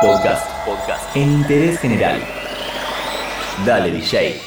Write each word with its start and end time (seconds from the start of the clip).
Podcast. 0.00 0.46
Podcast. 0.64 1.14
En 1.14 1.30
interés 1.30 1.78
general. 1.78 2.18
Dale, 3.66 3.92
DJ. 3.92 4.40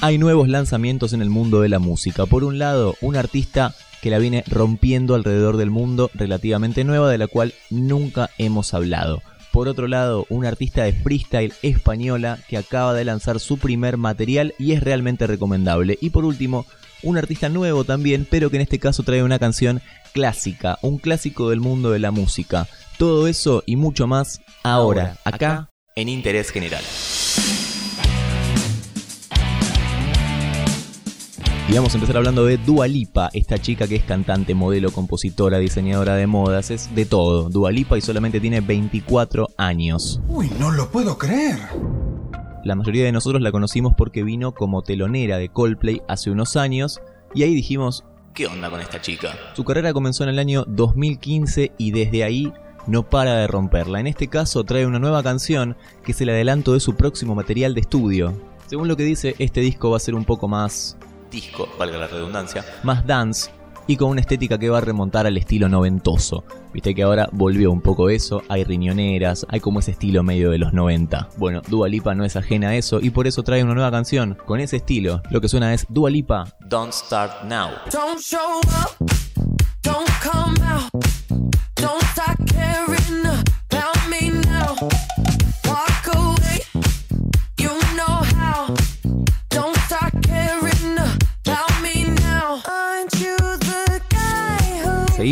Hay 0.00 0.18
nuevos 0.18 0.48
lanzamientos 0.48 1.12
en 1.12 1.20
el 1.20 1.28
mundo 1.28 1.60
de 1.60 1.68
la 1.68 1.80
música. 1.80 2.26
Por 2.26 2.44
un 2.44 2.60
lado, 2.60 2.94
un 3.00 3.16
artista 3.16 3.74
que 4.00 4.10
la 4.10 4.18
viene 4.18 4.44
rompiendo 4.46 5.16
alrededor 5.16 5.56
del 5.56 5.70
mundo, 5.70 6.12
relativamente 6.14 6.84
nueva, 6.84 7.10
de 7.10 7.18
la 7.18 7.26
cual 7.26 7.54
nunca 7.70 8.30
hemos 8.38 8.72
hablado. 8.72 9.20
Por 9.50 9.66
otro 9.66 9.88
lado, 9.88 10.24
una 10.28 10.46
artista 10.46 10.84
de 10.84 10.92
freestyle 10.92 11.54
española 11.62 12.38
que 12.48 12.56
acaba 12.56 12.94
de 12.94 13.04
lanzar 13.04 13.40
su 13.40 13.58
primer 13.58 13.96
material 13.96 14.54
y 14.60 14.72
es 14.72 14.82
realmente 14.82 15.26
recomendable. 15.26 15.98
Y 16.00 16.10
por 16.10 16.24
último, 16.24 16.66
un 17.02 17.18
artista 17.18 17.48
nuevo 17.48 17.82
también, 17.82 18.28
pero 18.30 18.48
que 18.48 18.56
en 18.56 18.62
este 18.62 18.78
caso 18.78 19.02
trae 19.02 19.24
una 19.24 19.40
canción 19.40 19.82
clásica, 20.12 20.78
un 20.82 20.98
clásico 20.98 21.50
del 21.50 21.60
mundo 21.60 21.90
de 21.90 21.98
la 21.98 22.12
música. 22.12 22.68
Todo 23.02 23.26
eso 23.26 23.64
y 23.66 23.74
mucho 23.74 24.06
más 24.06 24.40
ahora, 24.62 25.16
acá, 25.24 25.68
en 25.96 26.08
Interés 26.08 26.50
General. 26.50 26.84
Y 31.68 31.74
vamos 31.74 31.92
a 31.92 31.96
empezar 31.96 32.16
hablando 32.16 32.44
de 32.44 32.58
Dua 32.58 32.86
Lipa, 32.86 33.28
esta 33.32 33.58
chica 33.58 33.88
que 33.88 33.96
es 33.96 34.04
cantante, 34.04 34.54
modelo, 34.54 34.92
compositora, 34.92 35.58
diseñadora 35.58 36.14
de 36.14 36.28
modas, 36.28 36.70
es 36.70 36.94
de 36.94 37.04
todo. 37.04 37.48
Dua 37.48 37.72
Lipa 37.72 37.98
y 37.98 38.02
solamente 38.02 38.38
tiene 38.38 38.60
24 38.60 39.48
años. 39.56 40.20
Uy, 40.28 40.48
no 40.60 40.70
lo 40.70 40.88
puedo 40.88 41.18
creer. 41.18 41.58
La 42.62 42.76
mayoría 42.76 43.02
de 43.04 43.10
nosotros 43.10 43.42
la 43.42 43.50
conocimos 43.50 43.94
porque 43.98 44.22
vino 44.22 44.54
como 44.54 44.82
telonera 44.82 45.38
de 45.38 45.48
Coldplay 45.48 46.02
hace 46.06 46.30
unos 46.30 46.54
años 46.54 47.00
y 47.34 47.42
ahí 47.42 47.52
dijimos, 47.52 48.04
¿qué 48.32 48.46
onda 48.46 48.70
con 48.70 48.80
esta 48.80 49.00
chica? 49.00 49.36
Su 49.56 49.64
carrera 49.64 49.92
comenzó 49.92 50.22
en 50.22 50.30
el 50.30 50.38
año 50.38 50.62
2015 50.68 51.72
y 51.78 51.90
desde 51.90 52.22
ahí 52.22 52.52
no 52.86 53.02
para 53.02 53.36
de 53.36 53.46
romperla. 53.46 54.00
En 54.00 54.06
este 54.06 54.28
caso 54.28 54.64
trae 54.64 54.86
una 54.86 54.98
nueva 54.98 55.22
canción 55.22 55.76
que 56.04 56.12
es 56.12 56.20
el 56.20 56.30
adelanto 56.30 56.72
de 56.72 56.80
su 56.80 56.96
próximo 56.96 57.34
material 57.34 57.74
de 57.74 57.80
estudio. 57.80 58.34
Según 58.66 58.88
lo 58.88 58.96
que 58.96 59.04
dice, 59.04 59.34
este 59.38 59.60
disco 59.60 59.90
va 59.90 59.98
a 59.98 60.00
ser 60.00 60.14
un 60.14 60.24
poco 60.24 60.48
más 60.48 60.96
disco, 61.30 61.68
valga 61.78 61.98
la 61.98 62.06
redundancia, 62.06 62.64
más 62.82 63.06
dance 63.06 63.50
y 63.86 63.96
con 63.96 64.10
una 64.10 64.20
estética 64.20 64.58
que 64.58 64.70
va 64.70 64.78
a 64.78 64.80
remontar 64.80 65.26
al 65.26 65.36
estilo 65.36 65.68
noventoso. 65.68 66.44
Viste 66.72 66.94
que 66.94 67.02
ahora 67.02 67.28
volvió 67.32 67.70
un 67.70 67.80
poco 67.80 68.08
eso, 68.10 68.42
hay 68.48 68.64
riñoneras, 68.64 69.46
hay 69.48 69.60
como 69.60 69.80
ese 69.80 69.90
estilo 69.90 70.22
medio 70.22 70.50
de 70.50 70.58
los 70.58 70.72
90. 70.72 71.30
Bueno, 71.36 71.62
Dua 71.68 71.88
Lipa 71.88 72.14
no 72.14 72.24
es 72.24 72.36
ajena 72.36 72.70
a 72.70 72.76
eso 72.76 73.00
y 73.00 73.10
por 73.10 73.26
eso 73.26 73.42
trae 73.42 73.62
una 73.62 73.74
nueva 73.74 73.90
canción 73.90 74.38
con 74.46 74.60
ese 74.60 74.76
estilo. 74.76 75.22
Lo 75.30 75.40
que 75.40 75.48
suena 75.48 75.74
es 75.74 75.86
Dua 75.88 76.10
Lipa, 76.10 76.44
Don't 76.68 76.92
Start 76.92 77.44
Now. 77.44 77.70
Don't 77.90 78.20
show 78.20 78.60
up, 78.60 78.96
don't 79.82 80.08
come 80.22 80.56
out, 80.64 81.01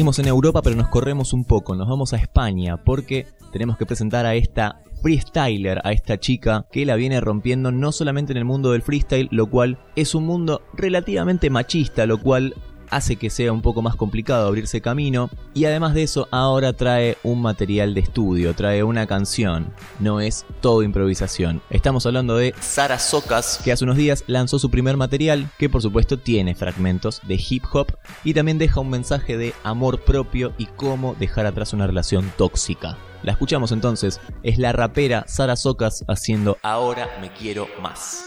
Seguimos 0.00 0.18
en 0.18 0.28
Europa 0.28 0.62
pero 0.62 0.76
nos 0.76 0.88
corremos 0.88 1.34
un 1.34 1.44
poco, 1.44 1.76
nos 1.76 1.86
vamos 1.86 2.14
a 2.14 2.16
España 2.16 2.78
porque 2.78 3.26
tenemos 3.52 3.76
que 3.76 3.84
presentar 3.84 4.24
a 4.24 4.34
esta 4.34 4.80
freestyler, 5.02 5.78
a 5.84 5.92
esta 5.92 6.18
chica 6.18 6.64
que 6.72 6.86
la 6.86 6.96
viene 6.96 7.20
rompiendo 7.20 7.70
no 7.70 7.92
solamente 7.92 8.32
en 8.32 8.38
el 8.38 8.46
mundo 8.46 8.72
del 8.72 8.80
freestyle, 8.80 9.28
lo 9.30 9.50
cual 9.50 9.78
es 9.96 10.14
un 10.14 10.24
mundo 10.24 10.62
relativamente 10.72 11.50
machista, 11.50 12.06
lo 12.06 12.16
cual 12.16 12.54
hace 12.90 13.16
que 13.16 13.30
sea 13.30 13.52
un 13.52 13.62
poco 13.62 13.82
más 13.82 13.96
complicado 13.96 14.46
abrirse 14.46 14.80
camino 14.80 15.30
y 15.54 15.64
además 15.64 15.94
de 15.94 16.02
eso 16.02 16.28
ahora 16.30 16.72
trae 16.72 17.16
un 17.22 17.40
material 17.40 17.94
de 17.94 18.00
estudio, 18.00 18.54
trae 18.54 18.82
una 18.82 19.06
canción, 19.06 19.72
no 19.98 20.20
es 20.20 20.44
todo 20.60 20.82
improvisación. 20.82 21.62
Estamos 21.70 22.06
hablando 22.06 22.36
de 22.36 22.54
Sara 22.60 22.98
Socas 22.98 23.60
que 23.64 23.72
hace 23.72 23.84
unos 23.84 23.96
días 23.96 24.24
lanzó 24.26 24.58
su 24.58 24.70
primer 24.70 24.96
material 24.96 25.48
que 25.58 25.68
por 25.68 25.82
supuesto 25.82 26.18
tiene 26.18 26.54
fragmentos 26.54 27.20
de 27.26 27.40
hip 27.48 27.64
hop 27.72 27.88
y 28.24 28.34
también 28.34 28.58
deja 28.58 28.80
un 28.80 28.90
mensaje 28.90 29.36
de 29.36 29.54
amor 29.64 30.00
propio 30.00 30.52
y 30.58 30.66
cómo 30.66 31.14
dejar 31.18 31.46
atrás 31.46 31.72
una 31.72 31.86
relación 31.86 32.30
tóxica. 32.36 32.96
La 33.22 33.32
escuchamos 33.32 33.70
entonces, 33.72 34.20
es 34.42 34.58
la 34.58 34.72
rapera 34.72 35.24
Sara 35.28 35.56
Socas 35.56 36.04
haciendo 36.08 36.56
Ahora 36.62 37.08
me 37.20 37.30
quiero 37.32 37.68
más. 37.82 38.24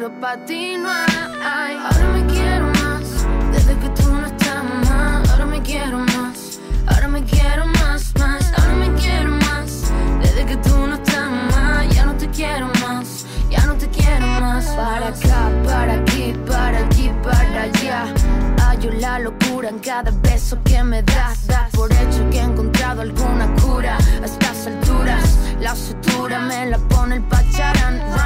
Ronroneo 0.00 0.08
ron 0.08 0.10
creo 0.10 0.20
pa' 0.20 0.36
ti 0.46 0.76
no 0.76 0.88
hay. 0.88 1.76
Ahora 1.76 2.08
me 2.14 2.26
quiero 2.26 2.66
más 2.66 3.26
desde 3.52 3.76
que 3.78 3.88
tú 3.90 4.12
no 4.12 4.26
estás 4.26 4.64
más 4.88 5.30
ahora 5.30 5.46
me 5.46 5.60
quiero 5.62 5.98
más 5.98 6.58
ahora 6.86 7.08
me 7.08 7.22
quiero 7.24 7.66
más 7.66 8.12
más. 8.18 8.52
Ahora 8.58 8.74
me 8.76 8.94
quiero 8.94 9.30
más 9.32 9.90
desde 10.22 10.46
que 10.46 10.56
tú 10.56 10.76
no 10.86 10.94
estás 10.94 11.30
más 11.52 11.94
ya 11.94 12.06
no 12.06 12.14
te 12.16 12.28
quiero 12.30 12.68
más 12.82 13.26
ya 13.50 13.66
no 13.66 13.74
te 13.74 13.88
quiero 13.88 14.26
más. 14.40 14.66
Para 14.66 15.08
acá 15.08 15.50
para 15.64 15.94
aquí 15.94 16.34
para 16.46 16.78
allí 16.78 17.10
para 17.22 17.62
allá. 17.62 18.14
Hallo 18.58 18.90
la 18.92 19.18
locura 19.18 19.68
en 19.68 19.78
cada 19.80 20.10
beso 20.22 20.56
que 20.64 20.82
me 20.82 21.02
das 21.02 21.46
das 21.46 21.70
por 21.72 21.92
hecho 21.92 22.28
que 22.30 22.38
he 22.38 22.42
encontrado 22.42 23.02
alguna 23.02 23.46
cura 23.56 23.98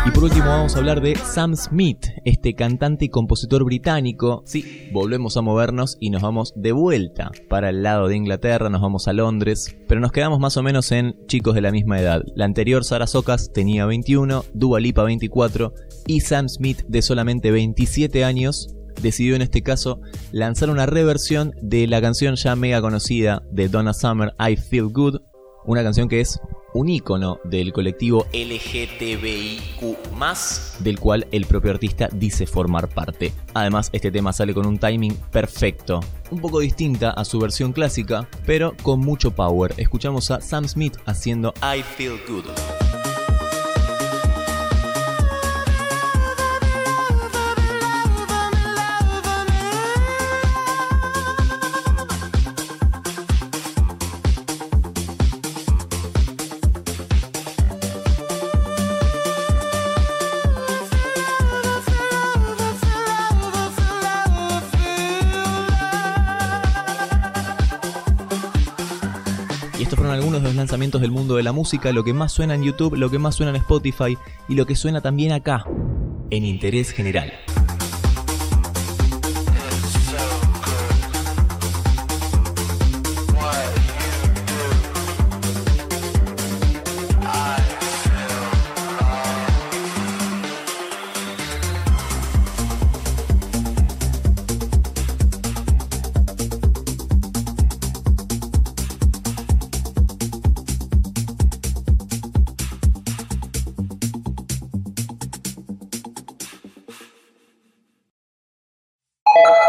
Y 0.07 0.11
por 0.13 0.25
último 0.25 0.47
vamos 0.47 0.77
a 0.77 0.79
hablar 0.79 1.01
de 1.01 1.17
Sam 1.17 1.57
Smith, 1.57 2.07
este 2.25 2.55
cantante 2.55 3.07
y 3.07 3.09
compositor 3.09 3.65
británico. 3.65 4.45
Sí, 4.47 4.89
volvemos 4.93 5.37
a 5.37 5.43
movernos 5.43 5.97
y 5.99 6.11
nos 6.11 6.23
vamos 6.23 6.53
de 6.55 6.71
vuelta 6.71 7.33
para 7.49 7.71
el 7.71 7.83
lado 7.83 8.07
de 8.07 8.17
Inglaterra, 8.17 8.71
nos 8.71 8.83
vamos 8.83 9.09
a 9.09 9.13
Londres, 9.13 9.77
pero 9.89 10.01
nos 10.01 10.13
quedamos 10.13 10.39
más 10.39 10.57
o 10.57 10.63
menos 10.63 10.93
en 10.93 11.17
chicos 11.27 11.57
de 11.57 11.63
la 11.63 11.73
misma 11.73 11.99
edad. 11.99 12.23
La 12.37 12.45
anterior 12.45 12.85
Sara 12.85 13.09
Socas 13.09 13.51
tenía 13.53 13.85
21, 13.85 14.45
Dua 14.55 14.79
Lipa 14.79 15.03
24 15.03 15.73
y 16.07 16.21
Sam 16.21 16.49
Smith 16.49 16.83
de 16.87 17.03
solamente 17.03 17.51
27 17.51 18.25
años 18.25 18.77
decidió 19.03 19.35
en 19.35 19.43
este 19.43 19.63
caso 19.63 20.01
lanzar 20.31 20.71
una 20.71 20.87
reversión 20.87 21.53
de 21.61 21.89
la 21.89 22.01
canción 22.01 22.37
ya 22.37 22.55
mega 22.55 22.81
conocida 22.81 23.43
de 23.51 23.69
Donna 23.69 23.93
Summer, 23.93 24.35
I 24.39 24.57
Feel 24.57 24.91
Good, 24.93 25.17
una 25.67 25.83
canción 25.83 26.09
que 26.09 26.21
es 26.21 26.39
un 26.75 26.89
ícono 26.89 27.41
del 27.45 27.73
colectivo 27.73 28.27
LGTBIQ, 28.33 29.97
del 30.81 31.01
cual 31.01 31.27
el 31.31 31.47
propio 31.47 31.71
artista 31.71 32.09
dice 32.13 32.47
formar 32.47 32.89
parte. 32.89 33.33
Además, 33.55 33.91
este 33.93 34.11
tema 34.11 34.33
sale 34.33 34.53
con 34.53 34.67
un 34.67 34.79
timing 34.79 35.17
perfecto, 35.33 36.01
un 36.31 36.41
poco 36.41 36.61
distinta 36.61 37.11
a 37.11 37.25
su 37.25 37.39
versión 37.39 37.73
clásica, 37.73 38.29
pero 38.45 38.75
con 38.83 39.01
mucho 39.01 39.31
power. 39.31 39.73
Escuchamos 39.77 40.31
a 40.31 40.41
Sam 40.41 40.69
Smith 40.69 40.97
haciendo 41.07 41.55
I 41.63 41.83
Feel 41.83 42.19
Good. 42.29 42.74
Estos 69.85 69.99
fueron 69.99 70.15
algunos 70.15 70.41
de 70.41 70.49
los 70.49 70.57
lanzamientos 70.57 71.03
del 71.03 71.11
mundo 71.11 71.37
de 71.37 71.43
la 71.43 71.53
música, 71.53 71.93
lo 71.93 72.05
que 72.05 72.15
más 72.15 72.33
suena 72.33 72.55
en 72.55 72.63
YouTube, 72.63 72.97
lo 72.97 73.11
que 73.11 73.19
más 73.19 73.35
suena 73.35 73.51
en 73.51 73.57
Spotify 73.57 74.17
y 74.49 74.55
lo 74.55 74.65
que 74.67 74.77
suena 74.77 75.03
también 75.03 75.33
acá, 75.33 75.67
en 76.31 76.47
Interés 76.47 76.91
General. 76.91 77.31